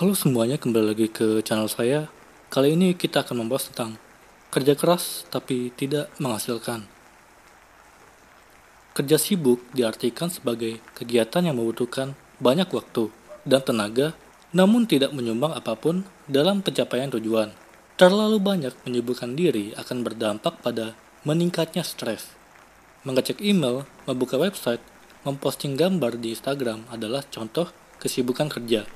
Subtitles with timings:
[0.00, 2.08] Halo semuanya, kembali lagi ke channel saya.
[2.48, 4.00] Kali ini kita akan membahas tentang
[4.48, 6.88] kerja keras tapi tidak menghasilkan.
[8.96, 13.12] Kerja sibuk diartikan sebagai kegiatan yang membutuhkan banyak waktu
[13.44, 14.16] dan tenaga,
[14.56, 17.52] namun tidak menyumbang apa pun dalam pencapaian tujuan.
[18.00, 20.96] Terlalu banyak menyibukkan diri akan berdampak pada
[21.28, 22.32] meningkatnya stres.
[23.04, 24.80] Mengecek email, membuka website,
[25.28, 27.68] memposting gambar di Instagram adalah contoh
[28.00, 28.88] kesibukan kerja.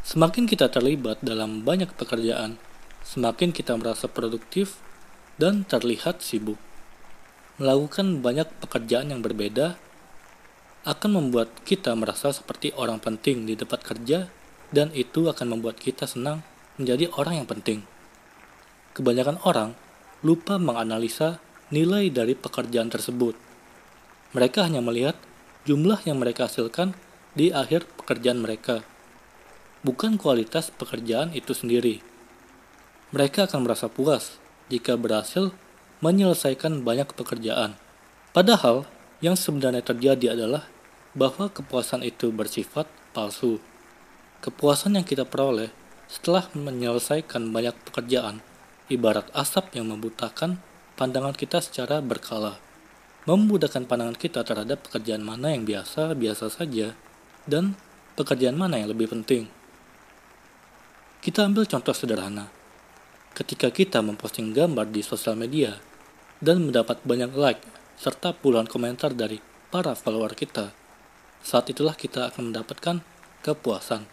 [0.00, 2.56] Semakin kita terlibat dalam banyak pekerjaan,
[3.04, 4.80] semakin kita merasa produktif
[5.36, 6.56] dan terlihat sibuk.
[7.60, 9.76] Melakukan banyak pekerjaan yang berbeda
[10.88, 14.32] akan membuat kita merasa seperti orang penting di tempat kerja
[14.72, 16.40] dan itu akan membuat kita senang
[16.80, 17.84] menjadi orang yang penting.
[18.96, 19.76] Kebanyakan orang
[20.24, 23.36] lupa menganalisa nilai dari pekerjaan tersebut.
[24.32, 25.20] Mereka hanya melihat
[25.68, 26.96] jumlah yang mereka hasilkan
[27.36, 28.80] di akhir pekerjaan mereka
[29.80, 32.04] bukan kualitas pekerjaan itu sendiri.
[33.10, 34.38] Mereka akan merasa puas
[34.70, 35.50] jika berhasil
[36.00, 37.76] menyelesaikan banyak pekerjaan.
[38.30, 38.86] Padahal,
[39.20, 40.70] yang sebenarnya terjadi adalah
[41.12, 43.58] bahwa kepuasan itu bersifat palsu.
[44.40, 45.68] Kepuasan yang kita peroleh
[46.06, 48.40] setelah menyelesaikan banyak pekerjaan
[48.90, 50.58] ibarat asap yang membutakan
[50.98, 52.58] pandangan kita secara berkala.
[53.28, 56.96] Memudahkan pandangan kita terhadap pekerjaan mana yang biasa-biasa saja
[57.46, 57.78] dan
[58.18, 59.46] pekerjaan mana yang lebih penting.
[61.20, 62.48] Kita ambil contoh sederhana.
[63.36, 65.76] Ketika kita memposting gambar di sosial media
[66.40, 67.60] dan mendapat banyak like
[68.00, 69.36] serta puluhan komentar dari
[69.68, 70.72] para follower kita,
[71.44, 73.04] saat itulah kita akan mendapatkan
[73.44, 74.08] kepuasan.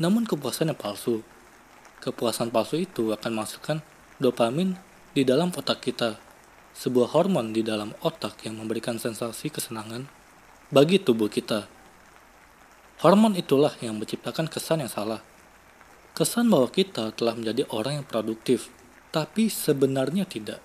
[0.00, 1.20] Namun kepuasan yang palsu.
[2.00, 3.84] Kepuasan palsu itu akan menghasilkan
[4.16, 4.72] dopamin
[5.12, 6.16] di dalam otak kita,
[6.72, 10.08] sebuah hormon di dalam otak yang memberikan sensasi kesenangan
[10.72, 11.68] bagi tubuh kita.
[13.04, 15.20] Hormon itulah yang menciptakan kesan yang salah
[16.18, 18.74] Kesan bahwa kita telah menjadi orang yang produktif,
[19.14, 20.58] tapi sebenarnya tidak.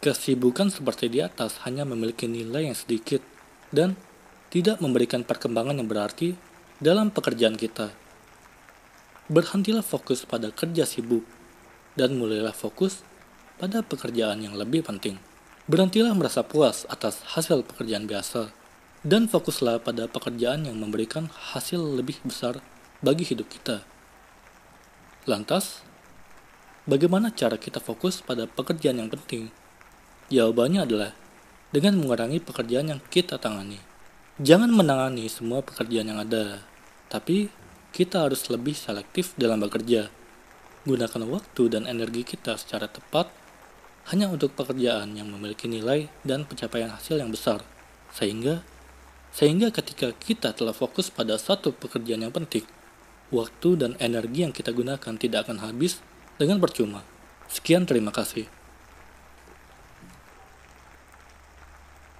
[0.00, 3.20] Kesibukan seperti di atas hanya memiliki nilai yang sedikit
[3.68, 3.92] dan
[4.48, 6.32] tidak memberikan perkembangan yang berarti
[6.80, 7.92] dalam pekerjaan kita.
[9.28, 11.28] Berhentilah fokus pada kerja sibuk
[11.92, 13.04] dan mulailah fokus
[13.60, 15.20] pada pekerjaan yang lebih penting.
[15.68, 18.48] Berhentilah merasa puas atas hasil pekerjaan biasa
[19.04, 22.64] dan fokuslah pada pekerjaan yang memberikan hasil lebih besar
[23.04, 23.84] bagi hidup kita.
[25.30, 25.86] Lantas,
[26.90, 29.54] bagaimana cara kita fokus pada pekerjaan yang penting?
[30.26, 31.14] Jawabannya adalah
[31.70, 33.78] dengan mengurangi pekerjaan yang kita tangani.
[34.42, 36.66] Jangan menangani semua pekerjaan yang ada,
[37.06, 37.46] tapi
[37.94, 40.10] kita harus lebih selektif dalam bekerja.
[40.82, 43.30] Gunakan waktu dan energi kita secara tepat
[44.10, 47.62] hanya untuk pekerjaan yang memiliki nilai dan pencapaian hasil yang besar.
[48.10, 48.66] Sehingga
[49.30, 52.66] sehingga ketika kita telah fokus pada satu pekerjaan yang penting,
[53.30, 56.02] waktu dan energi yang kita gunakan tidak akan habis
[56.36, 57.02] dengan percuma.
[57.50, 58.59] Sekian terima kasih.